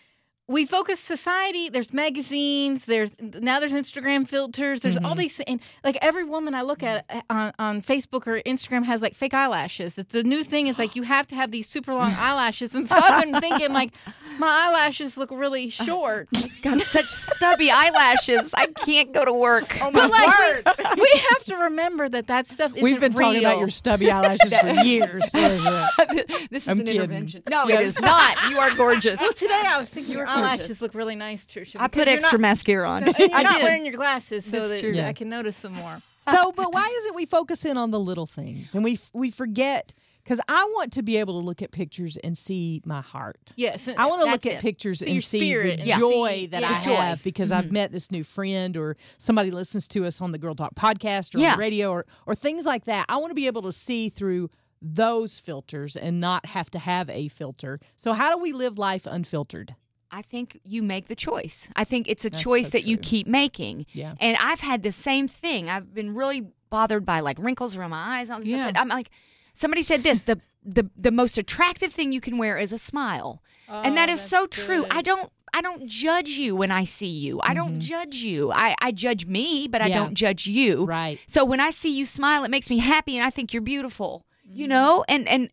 we 0.48 0.66
focus 0.66 0.98
society. 1.00 1.68
There's 1.68 1.92
magazines. 1.94 2.84
There's 2.84 3.12
now 3.20 3.60
there's 3.60 3.72
Instagram 3.72 4.26
filters. 4.28 4.80
There's 4.82 4.96
all 4.96 5.14
Mhm. 5.14 5.18
these 5.18 5.40
and 5.40 5.60
like 5.84 5.96
every 6.02 6.24
woman 6.24 6.54
I 6.54 6.62
look 6.62 6.82
at 6.82 7.04
uh, 7.08 7.20
on, 7.30 7.52
on 7.58 7.82
Facebook 7.82 8.26
or 8.26 8.42
Instagram 8.42 8.84
has 8.84 9.00
like 9.00 9.14
fake 9.14 9.34
eyelashes. 9.34 9.96
It's 9.96 10.12
the 10.12 10.24
new 10.24 10.42
thing 10.44 10.66
is 10.66 10.78
like 10.78 10.96
you 10.96 11.04
have 11.04 11.26
to 11.28 11.34
have 11.36 11.52
these 11.52 11.68
super 11.68 11.94
long 11.94 12.12
eyelashes. 12.18 12.74
And 12.74 12.88
so 12.88 12.96
I've 12.96 13.22
been 13.22 13.40
thinking 13.40 13.72
like 13.72 13.92
my 14.38 14.48
eyelashes 14.68 15.16
look 15.16 15.30
really 15.30 15.68
short. 15.86 16.28
Got 16.62 16.80
such 16.82 17.06
stubby 17.06 17.70
eyelashes. 17.70 18.50
I 18.54 18.66
can't 18.66 19.12
go 19.12 19.24
to 19.24 19.32
work. 19.32 19.78
Oh 19.80 19.90
my 19.92 20.06
like, 20.06 20.38
word! 20.38 20.74
we 20.98 21.10
have 21.30 21.44
to 21.44 21.56
remember 21.56 22.08
that 22.08 22.26
that 22.26 22.48
stuff 22.48 22.72
isn't 22.72 22.82
We've 22.82 23.00
been 23.00 23.12
talking 23.14 23.38
about 23.40 23.58
your 23.58 23.68
stubby 23.70 24.10
eyelashes 24.10 24.52
for 24.54 24.68
years. 24.84 25.22
This 25.32 26.62
is 26.62 26.68
I'm 26.68 26.80
an 26.80 26.86
kidding. 26.86 26.96
intervention. 26.96 27.42
No, 27.48 27.66
Yes. 27.68 27.80
it 27.80 27.86
is 27.86 28.00
not. 28.00 28.50
You 28.50 28.58
are 28.58 28.74
gorgeous. 28.74 29.20
Well, 29.20 29.32
today 29.32 29.62
I 29.64 29.78
was 29.78 29.88
thinking 29.88 30.12
You 30.12 30.18
your 30.18 30.26
are 30.26 30.26
gorgeous. 30.26 30.31
Eyelashes 30.38 30.80
look 30.82 30.94
really 30.94 31.14
nice, 31.16 31.44
Tricia. 31.46 31.76
I 31.78 31.88
put 31.88 32.08
extra 32.08 32.32
not- 32.32 32.40
mascara 32.40 32.88
on. 32.88 33.04
And 33.04 33.16
you're 33.18 33.30
I 33.32 33.42
not 33.42 33.56
did. 33.56 33.62
wearing 33.64 33.84
your 33.86 33.94
glasses 33.94 34.44
so 34.44 34.68
That's 34.68 34.82
that 34.82 34.92
true. 34.92 35.00
I 35.00 35.12
can 35.12 35.28
notice 35.28 35.60
them 35.60 35.74
more. 35.74 36.00
so 36.30 36.52
but 36.52 36.72
why 36.72 36.86
is 37.00 37.06
it 37.06 37.14
we 37.14 37.26
focus 37.26 37.64
in 37.64 37.76
on 37.76 37.90
the 37.90 37.98
little 38.00 38.26
things 38.26 38.74
and 38.76 38.84
we 38.84 38.96
we 39.12 39.28
forget 39.32 39.92
because 40.22 40.38
i 40.46 40.62
want 40.76 40.92
to 40.92 41.02
be 41.02 41.16
able 41.16 41.34
to 41.40 41.44
look 41.44 41.60
at 41.62 41.72
pictures 41.72 42.16
and 42.18 42.38
see 42.38 42.80
my 42.84 43.00
heart 43.00 43.52
Yes, 43.56 43.88
i 43.88 44.06
want 44.06 44.22
to 44.22 44.30
look 44.30 44.46
at 44.46 44.52
it. 44.52 44.60
pictures 44.60 45.00
See 45.00 45.10
and 45.14 45.24
see 45.24 45.40
spirit 45.50 45.80
the 45.80 45.90
and 45.90 46.00
joy 46.00 46.28
see- 46.42 46.46
that 46.46 46.60
yeah. 46.62 46.78
i 46.78 46.80
joy. 46.80 46.94
have 46.94 47.24
because 47.24 47.50
i've 47.50 47.64
Mhm. 47.64 47.72
met 47.72 47.90
this 47.90 48.12
new 48.12 48.22
friend 48.22 48.76
or 48.76 48.94
somebody 49.18 49.50
listens 49.50 49.88
to 49.88 50.04
us 50.06 50.20
on 50.20 50.30
the 50.30 50.38
girl 50.38 50.54
talk 50.54 50.76
podcast 50.76 51.34
or 51.34 51.38
Yeah. 51.40 51.56
the 51.56 51.58
radio 51.60 51.90
or, 51.90 52.06
or 52.24 52.36
things 52.36 52.64
like 52.64 52.84
that 52.84 53.06
i 53.08 53.16
want 53.16 53.32
to 53.32 53.34
be 53.34 53.48
able 53.48 53.62
to 53.62 53.72
see 53.72 54.08
through 54.08 54.48
those 54.80 55.40
filters 55.40 55.96
and 55.96 56.20
not 56.20 56.46
have 56.46 56.70
to 56.70 56.78
have 56.78 57.10
a 57.10 57.26
filter 57.28 57.80
so 57.96 58.12
how 58.12 58.32
do 58.32 58.40
we 58.40 58.52
live 58.52 58.78
life 58.78 59.06
unfiltered 59.06 59.74
I 60.12 60.22
think 60.22 60.60
you 60.62 60.82
make 60.82 61.08
the 61.08 61.16
choice. 61.16 61.66
I 61.74 61.84
think 61.84 62.06
it's 62.06 62.24
a 62.24 62.30
That's 62.30 62.42
choice 62.42 62.66
so 62.66 62.70
that 62.70 62.84
you 62.84 62.98
keep 62.98 63.26
making. 63.26 63.86
yeah 63.92 64.14
And 64.20 64.36
I've 64.38 64.60
had 64.60 64.82
the 64.82 64.92
same 64.92 65.26
thing. 65.26 65.70
I've 65.70 65.94
been 65.94 66.14
really 66.14 66.42
bothered 66.70 67.04
by 67.06 67.20
like 67.20 67.38
wrinkles 67.40 67.74
around 67.76 67.90
my 67.90 68.18
eyes. 68.18 68.28
and 68.28 68.34
all 68.34 68.40
this 68.40 68.48
Yeah. 68.48 68.64
stuff. 68.64 68.74
But 68.74 68.80
I'm 68.80 68.88
like, 68.88 69.10
somebody 69.54 69.82
said 69.82 70.02
this: 70.02 70.20
the 70.20 70.40
the 70.64 70.90
the 70.96 71.10
most 71.10 71.38
attractive 71.38 71.92
thing 71.92 72.12
you 72.12 72.20
can 72.20 72.36
wear 72.38 72.58
is 72.58 72.72
a 72.72 72.78
smile, 72.78 73.42
oh, 73.68 73.82
and 73.84 73.96
that 73.96 74.08
is 74.08 74.20
so 74.20 74.46
true. 74.46 74.84
I 74.90 75.02
don't. 75.02 75.30
I 75.54 75.60
don't 75.60 75.86
judge 75.86 76.30
you 76.30 76.56
when 76.56 76.70
I 76.70 76.84
see 76.84 77.14
you. 77.26 77.38
I 77.42 77.52
don't 77.52 77.78
judge 77.80 78.14
you. 78.16 78.50
I, 78.50 78.74
I 78.80 78.90
judge 78.90 79.26
me, 79.26 79.68
but 79.68 79.82
I 79.82 79.90
don't 79.90 80.14
judge 80.14 80.46
you. 80.46 80.86
right 80.86 81.18
So 81.28 81.44
when 81.44 81.60
I 81.60 81.70
see 81.70 81.94
you 81.94 82.06
smile, 82.06 82.42
it 82.44 82.48
makes 82.50 82.70
me 82.70 82.78
happy, 82.78 83.18
and 83.18 83.26
I 83.26 83.28
think 83.28 83.52
you're 83.52 83.60
beautiful. 83.62 84.24
You 84.44 84.66
know, 84.68 85.04
and 85.08 85.28
and 85.28 85.50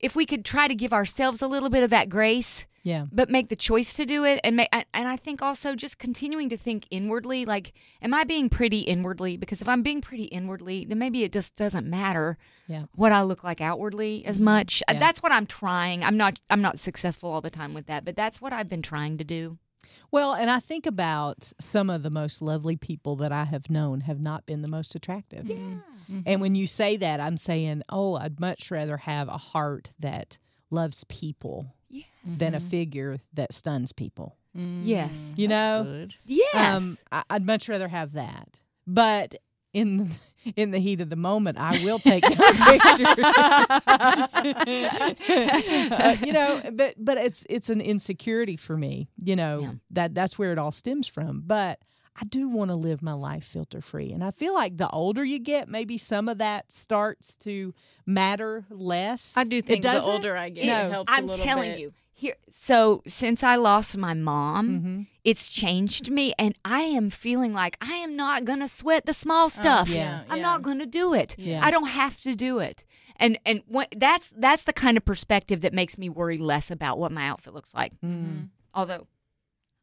if 0.00 0.16
we 0.16 0.24
could 0.26 0.44
try 0.44 0.68
to 0.68 0.74
give 0.74 0.92
ourselves 0.94 1.42
a 1.42 1.46
little 1.46 1.68
bit 1.70 1.82
of 1.82 1.90
that 1.90 2.08
grace, 2.08 2.64
Yeah. 2.84 3.06
but 3.12 3.30
make 3.30 3.48
the 3.48 3.56
choice 3.56 3.94
to 3.94 4.04
do 4.04 4.24
it 4.24 4.40
and 4.42 4.56
make 4.56 4.68
and 4.72 5.08
I 5.08 5.16
think 5.16 5.40
also 5.40 5.76
just 5.76 5.98
continuing 5.98 6.48
to 6.48 6.56
think 6.56 6.86
inwardly 6.90 7.44
like 7.44 7.72
am 8.00 8.12
I 8.12 8.24
being 8.24 8.48
pretty 8.48 8.80
inwardly 8.80 9.36
because 9.36 9.60
if 9.62 9.68
I'm 9.68 9.82
being 9.82 10.00
pretty 10.00 10.24
inwardly 10.24 10.84
then 10.84 10.98
maybe 10.98 11.22
it 11.22 11.32
just 11.32 11.54
doesn't 11.56 11.86
matter 11.86 12.38
Yeah. 12.66 12.86
what 12.94 13.12
I 13.12 13.22
look 13.22 13.44
like 13.44 13.60
outwardly 13.60 14.24
as 14.26 14.36
mm-hmm. 14.36 14.44
much 14.46 14.82
Uh, 14.88 14.94
Yeah. 14.94 14.98
that's 14.98 15.22
what 15.22 15.30
I'm 15.32 15.46
trying 15.46 16.02
I'm 16.02 16.16
not 16.16 16.40
I'm 16.50 16.60
not 16.62 16.78
successful 16.80 17.30
all 17.30 17.40
the 17.40 17.50
time 17.50 17.72
with 17.72 17.86
that 17.86 18.04
but 18.04 18.16
that's 18.16 18.40
what 18.40 18.52
I've 18.52 18.68
been 18.68 18.82
trying 18.82 19.16
to 19.18 19.24
do 19.24 19.58
Well, 20.10 20.34
and 20.34 20.50
I 20.50 20.60
think 20.60 20.86
about 20.86 21.52
some 21.60 21.90
of 21.90 22.02
the 22.02 22.10
most 22.10 22.40
lovely 22.42 22.76
people 22.76 23.16
that 23.16 23.32
I 23.32 23.44
have 23.44 23.68
known 23.70 24.02
have 24.02 24.20
not 24.20 24.46
been 24.46 24.62
the 24.62 24.68
most 24.68 24.94
attractive. 24.94 25.44
Mm-hmm. 25.46 25.74
Mm-hmm. 25.74 26.20
And 26.26 26.40
when 26.40 26.54
you 26.54 26.66
say 26.66 26.96
that, 26.98 27.18
I'm 27.20 27.36
saying, 27.36 27.82
oh, 27.88 28.14
I'd 28.16 28.38
much 28.40 28.70
rather 28.70 28.96
have 28.98 29.28
a 29.28 29.38
heart 29.38 29.90
that 29.98 30.38
loves 30.70 31.04
people 31.08 31.74
Yeah. 31.92 32.04
than 32.24 32.54
a 32.54 32.60
figure 32.60 33.20
that 33.34 33.52
stuns 33.52 33.92
people. 33.92 34.36
yes 34.54 35.12
You 35.36 35.46
know? 35.48 35.84
Good. 35.84 36.14
yes 36.24 36.54
Um, 36.54 36.98
I, 37.12 37.22
I'd 37.30 37.46
much 37.46 37.68
rather 37.68 37.88
have 37.88 38.12
that. 38.14 38.58
But 38.86 39.36
in 39.72 40.10
in 40.56 40.70
the 40.72 40.78
heat 40.78 41.00
of 41.00 41.08
the 41.10 41.16
moment, 41.16 41.56
I 41.58 41.72
will 41.84 41.98
take 42.00 42.24
pictures. 42.26 43.06
Uh, 45.92 46.16
you 46.24 46.32
know, 46.32 46.60
but 46.72 46.94
but 46.98 47.18
it's 47.18 47.46
it's 47.48 47.68
an 47.70 47.80
insecurity 47.80 48.56
for 48.56 48.76
me. 48.76 49.08
You 49.16 49.36
know 49.36 49.60
Yeah. 49.60 49.70
that 49.90 50.14
that's 50.14 50.38
where 50.38 50.52
it 50.52 50.58
all 50.58 50.72
stems 50.72 51.06
from. 51.06 51.42
But 51.46 51.78
I 52.20 52.24
do 52.26 52.48
want 52.48 52.70
to 52.70 52.74
live 52.74 53.02
my 53.02 53.14
life 53.14 53.44
filter 53.44 53.80
free, 53.80 54.12
and 54.12 54.22
I 54.22 54.30
feel 54.32 54.52
like 54.54 54.76
the 54.76 54.88
older 54.90 55.24
you 55.24 55.38
get, 55.38 55.68
maybe 55.68 55.96
some 55.96 56.28
of 56.28 56.38
that 56.38 56.70
starts 56.70 57.36
to 57.38 57.72
matter 58.06 58.64
less. 58.70 59.34
I 59.36 59.44
do 59.44 59.62
think 59.62 59.82
the 59.82 59.88
doesn't? 59.88 60.10
older 60.10 60.36
I 60.36 60.50
get, 60.50 60.66
No. 60.66 60.86
it 60.86 60.90
helps 60.90 61.10
a 61.12 61.14
I'm 61.16 61.26
little 61.26 61.44
telling 61.44 61.70
bit. 61.72 61.80
you 61.80 61.92
here 62.14 62.36
so 62.52 63.02
since 63.06 63.42
I 63.42 63.56
lost 63.56 63.96
my 63.96 64.14
mom 64.14 64.68
Mhm. 64.68 65.06
it's 65.24 65.48
changed 65.48 66.08
me 66.10 66.32
and 66.38 66.54
I 66.64 66.82
am 66.82 67.10
feeling 67.10 67.52
like 67.52 67.76
I 67.80 67.94
am 67.94 68.14
not 68.14 68.44
going 68.44 68.60
to 68.60 68.68
sweat 68.68 69.06
the 69.06 69.14
small 69.14 69.48
stuff. 69.48 69.88
Oh, 69.90 69.94
yeah, 69.94 70.22
I'm 70.28 70.36
yeah. 70.36 70.42
not 70.42 70.62
going 70.62 70.78
to 70.78 70.86
do 70.86 71.14
it. 71.14 71.34
Yeah. 71.36 71.60
I 71.64 71.72
don't 71.72 71.88
have 71.88 72.20
to 72.20 72.36
do 72.36 72.60
it. 72.60 72.84
And 73.16 73.38
and 73.44 73.62
what 73.66 73.88
that's 73.96 74.30
that's 74.36 74.62
the 74.64 74.72
kind 74.72 74.96
of 74.96 75.04
perspective 75.04 75.62
that 75.62 75.72
makes 75.72 75.98
me 75.98 76.08
worry 76.08 76.38
less 76.38 76.70
about 76.70 76.98
what 76.98 77.10
my 77.10 77.26
outfit 77.26 77.54
looks 77.54 77.74
like. 77.74 77.98
Mm. 78.04 78.50
Although 78.74 79.06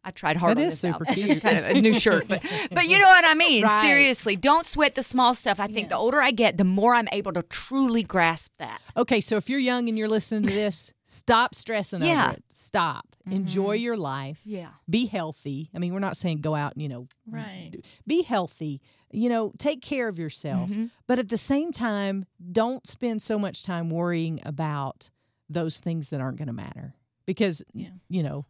I 0.03 0.11
tried 0.11 0.37
hard 0.37 0.57
That 0.57 0.61
on 0.61 0.67
is 0.67 0.79
this 0.81 0.93
super 0.93 1.05
cute. 1.05 1.41
Kind 1.41 1.57
of 1.57 1.65
a 1.65 1.81
new 1.81 1.99
shirt, 1.99 2.27
but 2.27 2.41
but 2.71 2.87
you 2.87 2.97
know 2.97 3.05
what 3.07 3.25
I 3.25 3.33
mean. 3.33 3.63
Right. 3.63 3.81
Seriously, 3.83 4.35
don't 4.37 4.65
sweat 4.65 4.95
the 4.95 5.03
small 5.03 5.33
stuff. 5.35 5.59
I 5.59 5.67
think 5.67 5.79
Yeah. 5.83 5.87
the 5.89 5.97
older 5.97 6.21
I 6.21 6.31
get, 6.31 6.57
the 6.57 6.63
more 6.63 6.95
I'm 6.95 7.09
able 7.11 7.33
to 7.33 7.43
truly 7.43 8.03
grasp 8.03 8.51
that. 8.59 8.81
Okay, 8.95 9.19
so 9.19 9.35
if 9.35 9.49
you're 9.49 9.59
young 9.59 9.89
and 9.89 9.97
you're 9.97 10.07
listening 10.07 10.43
to 10.43 10.53
this, 10.53 10.93
stop 11.03 11.53
stressing 11.53 12.01
Yeah. 12.01 12.27
over 12.27 12.33
it. 12.37 12.43
Stop. 12.47 13.05
Enjoy 13.29 13.73
your 13.73 13.97
life. 13.97 14.41
Yeah. 14.45 14.69
Be 14.89 15.05
healthy. 15.05 15.69
I 15.75 15.79
mean, 15.79 15.93
we're 15.93 15.99
not 15.99 16.17
saying 16.17 16.41
go 16.41 16.55
out 16.55 16.73
and, 16.73 16.81
you 16.81 16.89
know, 16.89 17.07
Right. 17.27 17.71
be 18.07 18.23
healthy. 18.23 18.81
You 19.11 19.29
know, 19.29 19.51
take 19.59 19.81
care 19.81 20.07
of 20.07 20.17
yourself. 20.17 20.69
Mhm. 20.71 20.89
But 21.07 21.19
at 21.19 21.29
the 21.29 21.37
same 21.37 21.71
time, 21.71 22.25
don't 22.51 22.87
spend 22.87 23.21
so 23.21 23.37
much 23.37 23.61
time 23.63 23.89
worrying 23.91 24.39
about 24.45 25.09
those 25.49 25.79
things 25.79 26.09
that 26.09 26.21
aren't 26.21 26.37
going 26.37 26.47
to 26.47 26.53
matter. 26.53 26.95
Because, 27.25 27.61
Yeah. 27.73 27.89
you 28.07 28.23
know, 28.23 28.45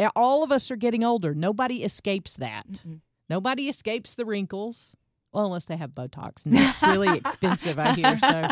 Eh, 0.00 0.08
all 0.16 0.42
of 0.42 0.50
us 0.50 0.70
are 0.70 0.76
getting 0.76 1.04
older. 1.04 1.34
Nobody 1.34 1.84
escapes 1.84 2.32
that. 2.34 2.66
Mm-mm. 2.66 3.00
Nobody 3.28 3.68
escapes 3.68 4.14
the 4.14 4.24
wrinkles. 4.24 4.96
Well, 5.30 5.44
unless 5.44 5.66
they 5.66 5.76
have 5.76 5.90
Botox. 5.90 6.46
And 6.46 6.54
it's 6.56 6.82
really 6.82 7.18
expensive, 7.18 7.78
I 7.78 7.92
hear. 7.92 8.18
So 8.18 8.48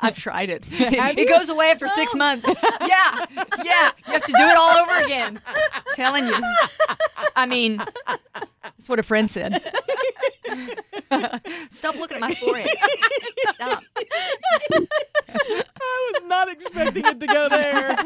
I've 0.00 0.16
tried 0.16 0.50
it. 0.50 0.64
It 0.70 1.18
you? 1.18 1.28
goes 1.28 1.48
away 1.48 1.70
after 1.70 1.88
six 1.88 2.12
oh. 2.14 2.18
months. 2.18 2.46
Yeah, 2.86 3.24
yeah. 3.64 3.90
You 4.06 4.12
have 4.12 4.24
to 4.24 4.32
do 4.32 4.42
it 4.42 4.56
all 4.56 4.76
over 4.82 5.04
again. 5.04 5.40
I'm 5.46 5.82
telling 5.94 6.26
you. 6.26 6.36
I 7.34 7.46
mean, 7.46 7.78
that's 8.62 8.88
what 8.88 8.98
a 8.98 9.02
friend 9.02 9.30
said. 9.30 9.62
Stop 11.72 11.96
looking 11.96 12.16
at 12.16 12.20
my 12.20 12.34
forehead. 12.34 12.68
Stop. 13.54 13.82
I 14.70 16.12
was 16.12 16.24
not 16.26 16.52
expecting 16.52 17.06
it 17.06 17.20
to 17.20 17.26
go 17.26 17.48
there. 17.48 17.96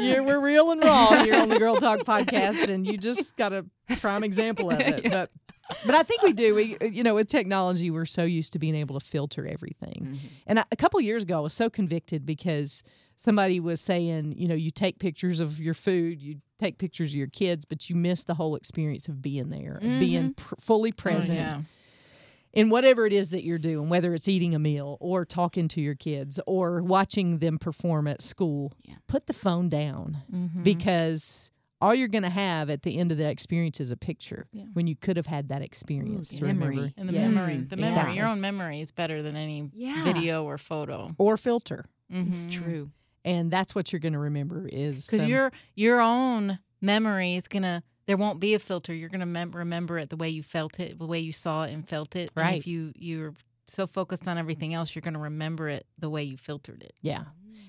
Yeah, 0.00 0.20
we're 0.20 0.40
real 0.40 0.70
and 0.70 0.82
raw 0.82 1.22
here 1.22 1.36
on 1.36 1.48
the 1.48 1.58
Girl 1.58 1.76
Talk 1.76 2.00
podcast, 2.00 2.68
and 2.68 2.86
you 2.86 2.96
just 2.96 3.36
got 3.36 3.52
a 3.52 3.64
prime 4.00 4.24
example 4.24 4.70
of 4.70 4.80
it. 4.80 5.04
But 5.10 5.30
but 5.86 5.94
I 5.94 6.02
think 6.02 6.22
we 6.22 6.32
do. 6.32 6.54
We 6.54 6.76
you 6.80 7.02
know 7.02 7.14
with 7.14 7.28
technology, 7.28 7.90
we're 7.90 8.06
so 8.06 8.24
used 8.24 8.52
to 8.54 8.58
being 8.58 8.74
able 8.74 8.98
to 8.98 9.04
filter 9.04 9.46
everything. 9.46 10.02
Mm-hmm. 10.02 10.26
And 10.46 10.58
I, 10.60 10.64
a 10.72 10.76
couple 10.76 11.00
years 11.00 11.22
ago, 11.22 11.38
I 11.38 11.40
was 11.40 11.54
so 11.54 11.70
convicted 11.70 12.26
because 12.26 12.82
somebody 13.16 13.60
was 13.60 13.80
saying, 13.80 14.34
you 14.36 14.48
know, 14.48 14.54
you 14.54 14.70
take 14.70 14.98
pictures 14.98 15.40
of 15.40 15.60
your 15.60 15.74
food, 15.74 16.22
you 16.22 16.36
take 16.58 16.78
pictures 16.78 17.12
of 17.12 17.16
your 17.16 17.28
kids, 17.28 17.64
but 17.64 17.90
you 17.90 17.96
miss 17.96 18.24
the 18.24 18.34
whole 18.34 18.56
experience 18.56 19.08
of 19.08 19.20
being 19.20 19.50
there, 19.50 19.76
of 19.76 20.00
being 20.00 20.30
mm-hmm. 20.30 20.30
pr- 20.32 20.54
fully 20.58 20.92
present 20.92 21.38
Oh, 21.38 21.56
yeah. 21.56 21.62
In 22.52 22.68
whatever 22.70 23.06
it 23.06 23.12
is 23.12 23.30
that 23.30 23.44
you're 23.44 23.58
doing, 23.58 23.88
whether 23.88 24.12
it's 24.14 24.28
eating 24.28 24.54
a 24.54 24.58
meal 24.58 24.96
or 25.00 25.24
talking 25.24 25.68
to 25.68 25.80
your 25.80 25.94
kids 25.94 26.40
or 26.46 26.82
watching 26.82 27.38
them 27.38 27.58
perform 27.58 28.06
at 28.06 28.20
school, 28.22 28.72
Yeah. 28.84 28.94
put 29.06 29.26
the 29.26 29.32
phone 29.32 29.68
down 29.68 30.18
Mm-hmm. 30.32 30.62
because 30.62 31.50
all 31.80 31.94
you're 31.94 32.08
going 32.08 32.24
to 32.24 32.28
have 32.30 32.68
at 32.68 32.82
the 32.82 32.98
end 32.98 33.10
of 33.12 33.18
that 33.18 33.30
experience 33.30 33.80
is 33.80 33.90
a 33.90 33.96
picture 33.96 34.46
Yeah. 34.52 34.64
when 34.74 34.86
you 34.86 34.96
could 34.96 35.16
have 35.16 35.26
had 35.26 35.48
that 35.48 35.62
experience. 35.62 36.28
the 36.30 36.40
remember? 36.40 36.66
memory. 36.74 36.94
And 36.96 37.08
the 37.08 37.12
Yeah. 37.14 37.28
memory, 37.28 37.54
Mm, 37.54 37.68
the 37.70 37.76
memory, 37.76 37.88
exactly. 37.90 38.16
your 38.16 38.26
own 38.26 38.40
memory 38.40 38.80
is 38.80 38.90
better 38.90 39.22
than 39.22 39.36
any 39.36 39.70
Yeah. 39.72 40.04
video 40.04 40.44
or 40.44 40.58
photo. 40.58 41.08
Or 41.18 41.36
filter. 41.36 41.86
It's 42.10 42.46
Mhm. 42.46 42.50
true. 42.50 42.90
And 43.24 43.50
that's 43.50 43.74
what 43.74 43.92
you're 43.92 44.00
going 44.00 44.12
to 44.14 44.18
remember 44.18 44.66
is 44.66 45.06
because 45.06 45.22
um, 45.22 45.28
your 45.28 45.52
your 45.74 46.00
own 46.00 46.58
memory 46.80 47.34
is 47.36 47.46
gonna 47.48 47.82
there 48.06 48.16
won't 48.16 48.40
be 48.40 48.54
a 48.54 48.58
filter 48.58 48.92
you're 48.94 49.08
gonna 49.08 49.26
mem- 49.26 49.52
remember 49.52 49.98
it 49.98 50.10
the 50.10 50.16
way 50.16 50.28
you 50.28 50.42
felt 50.42 50.80
it 50.80 50.98
the 50.98 51.06
way 51.06 51.18
you 51.20 51.32
saw 51.32 51.62
it 51.64 51.72
and 51.72 51.88
felt 51.88 52.16
it 52.16 52.30
and 52.34 52.44
Right. 52.44 52.58
if 52.58 52.66
you 52.66 52.92
you're 52.96 53.34
so 53.68 53.86
focused 53.86 54.26
on 54.26 54.36
everything 54.38 54.74
else 54.74 54.94
you're 54.94 55.02
gonna 55.02 55.18
remember 55.20 55.68
it 55.68 55.86
the 55.98 56.10
way 56.10 56.22
you 56.24 56.36
filtered 56.36 56.82
it 56.82 56.94
Yeah. 57.02 57.24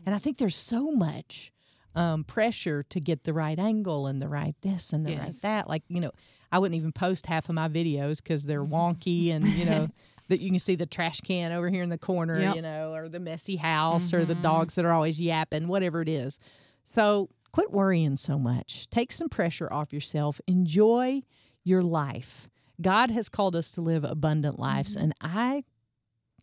And 0.06 0.16
I 0.16 0.18
think 0.18 0.38
there's 0.40 0.56
so 0.56 0.92
much 0.92 1.52
um, 1.94 2.24
pressure 2.24 2.82
to 2.90 3.00
get 3.00 3.24
the 3.26 3.34
right 3.34 3.60
angle 3.60 4.08
and 4.08 4.20
the 4.22 4.28
right 4.30 4.56
this 4.62 4.94
and 4.94 5.06
the 5.06 5.16
right 5.18 5.42
that. 5.44 5.68
Like, 5.68 5.84
you 5.90 6.00
know, 6.00 6.12
I 6.52 6.58
wouldn't 6.58 6.76
even 6.76 6.92
post 6.92 7.26
half 7.28 7.50
of 7.50 7.56
my 7.56 7.68
videos 7.68 8.18
because 8.24 8.46
they're 8.46 8.66
wonky 8.78 9.32
and, 9.32 9.46
you 9.46 9.66
know, 9.66 9.90
that 10.30 10.40
you 10.40 10.50
can 10.50 10.58
see 10.58 10.74
the 10.76 10.86
trash 10.88 11.20
can 11.22 11.52
over 11.52 11.70
here 11.70 11.84
in 11.84 11.90
the 11.90 11.98
corner, 12.00 12.40
Yep. 12.40 12.56
you 12.56 12.62
know, 12.64 12.96
or 12.96 13.10
the 13.10 13.20
messy 13.20 13.58
house 13.58 14.12
or 14.14 14.26
the 14.26 14.34
Mhm. 14.36 14.42
dogs 14.42 14.74
that 14.76 14.86
are 14.86 14.92
always 14.94 15.20
yapping, 15.22 15.68
whatever 15.68 16.02
it 16.02 16.10
is. 16.10 16.40
So 16.84 17.30
quit 17.51 17.72
worrying 17.72 18.17
so 18.17 18.38
much. 18.38 18.89
Take 18.89 19.12
some 19.12 19.29
pressure 19.29 19.72
off 19.72 19.93
yourself. 19.93 20.39
Enjoy 20.48 21.22
your 21.63 21.81
life. 21.81 22.50
God 22.81 23.12
has 23.12 23.29
called 23.29 23.55
us 23.55 23.74
to 23.74 23.81
live 23.81 24.03
abundant 24.03 24.60
lives. 24.60 24.96
Mm-hmm. 24.96 25.03
And 25.03 25.13
I, 25.22 25.63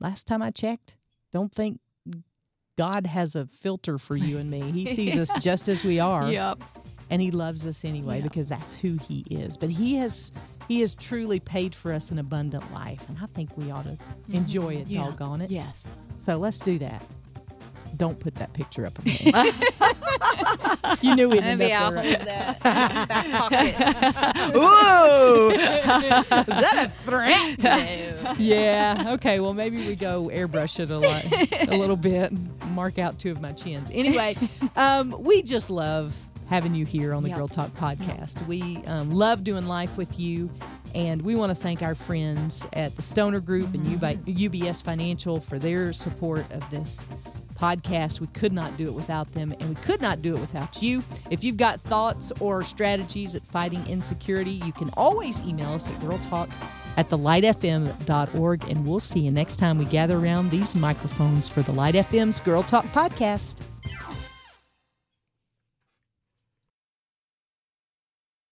last 0.01 0.27
time 0.27 0.43
I 0.43 0.51
checked, 0.51 0.97
don't 1.33 1.53
think 1.53 1.81
God 2.77 3.07
has 3.07 3.35
a 3.35 3.47
filter 3.47 3.99
for 3.99 4.17
you 4.17 4.39
and 4.39 4.51
me. 4.51 4.71
He 4.71 4.87
sees 4.87 5.19
us 5.19 5.33
just 5.43 5.69
as 5.69 5.83
we 5.83 5.99
are. 5.99 6.31
Yep. 6.31 6.63
And 7.11 7.21
he 7.21 7.31
loves 7.31 7.67
us 7.67 7.85
anyway 7.85 8.19
Yeah. 8.19 8.25
because 8.25 8.49
that's 8.49 8.75
who 8.79 8.99
he 8.99 9.25
is. 9.31 9.57
But 9.57 9.71
he 9.71 9.97
has 9.97 10.31
he 10.69 10.81
has 10.81 10.95
truly 10.95 11.41
paid 11.41 11.75
for 11.75 11.95
us 11.95 12.11
an 12.11 12.19
abundant 12.19 12.73
life. 12.75 13.09
And 13.09 13.17
I 13.21 13.27
think 13.27 13.57
we 13.57 13.71
ought 13.71 13.87
to 13.87 13.99
enjoy 14.31 14.75
mm-hmm. 14.75 14.83
it, 14.83 14.89
Yeah. 14.89 15.05
doggone 15.05 15.41
it. 15.41 15.51
Yes. 15.51 15.87
So 16.19 16.37
let's 16.37 16.61
do 16.61 16.79
that. 16.79 17.05
Don't 17.99 18.19
put 18.19 18.35
that 18.37 18.53
picture 18.53 18.87
up 18.87 18.99
you 21.03 21.15
knew 21.15 21.29
we'd 21.29 21.43
end 21.43 21.59
maybe 21.59 21.73
up 21.73 21.93
i'll 21.93 22.03
hold 22.03 22.27
that 22.27 22.61
back 23.09 23.31
pocket 23.33 24.57
Ooh. 24.57 25.51
Is 25.51 25.57
that 25.57 26.87
a 26.87 26.89
threat? 27.05 27.63
No. 27.63 28.35
yeah. 28.39 29.05
Okay. 29.15 29.41
Well, 29.41 29.55
maybe 29.55 29.87
we 29.87 29.95
go 29.97 30.29
airbrush 30.33 30.81
it 30.81 30.91
a 30.91 30.99
lot, 30.99 31.25
a 31.69 31.77
little 31.77 31.97
bit, 31.97 32.33
mark 32.71 32.99
out 32.99 33.19
two 33.19 33.31
of 33.31 33.41
my 33.41 33.53
chins. 33.53 33.91
Anyway, 33.93 34.37
um, 34.77 35.15
we 35.19 35.43
just 35.43 35.71
love 35.71 36.15
having 36.49 36.75
you 36.75 36.85
here 36.87 37.13
on 37.15 37.23
the 37.23 37.29
Yep. 37.31 37.39
Girl 37.39 37.49
Talk 37.49 37.71
podcast. 37.77 38.47
We 38.47 38.79
um, 38.87 39.11
love 39.11 39.45
doing 39.45 39.67
life 39.67 39.97
with 39.97 40.19
you. 40.19 40.51
And 40.95 41.21
we 41.21 41.35
want 41.35 41.51
to 41.51 41.55
thank 41.55 41.83
our 41.83 41.95
friends 41.95 42.67
at 42.73 42.97
the 42.97 43.03
Stoner 43.03 43.41
Group 43.41 43.75
and 43.75 43.85
UBS 43.87 44.83
Financial 44.83 45.39
for 45.39 45.59
their 45.59 45.93
support 45.93 46.51
of 46.51 46.69
this 46.71 47.05
podcast. 47.59 48.21
We 48.21 48.29
could 48.29 48.53
not 48.53 48.77
do 48.77 48.85
it 48.85 48.93
without 48.95 49.33
them, 49.33 49.53
and 49.61 49.69
we 49.71 49.75
could 49.77 50.01
not 50.01 50.23
do 50.23 50.35
it 50.35 50.41
without 50.41 50.83
you. 50.83 51.03
If 51.31 51.45
you've 51.45 51.57
got 51.57 51.81
thoughts 51.81 52.33
or 52.41 52.63
strategies 52.63 53.35
at 53.35 53.45
fighting 53.47 53.87
insecurity, 53.87 54.53
you 54.53 54.73
can 54.73 54.91
always 54.97 55.41
email 55.41 55.75
us 55.75 55.89
at 55.89 55.95
girltalk 56.01 56.51
at 56.97 57.09
thelightfm.org, 57.11 58.69
and 58.69 58.87
we'll 58.87 59.01
see 59.01 59.21
you 59.21 59.31
next 59.31 59.57
time 59.57 59.79
we 59.79 59.85
gather 59.85 60.19
around 60.19 60.51
these 60.51 60.75
microphones 60.75 61.49
for 61.49 61.63
the 61.63 61.73
Light 61.73 61.95
FM's 61.95 62.41
Girl 62.41 62.63
Talk 62.63 62.85
podcast. 62.87 63.61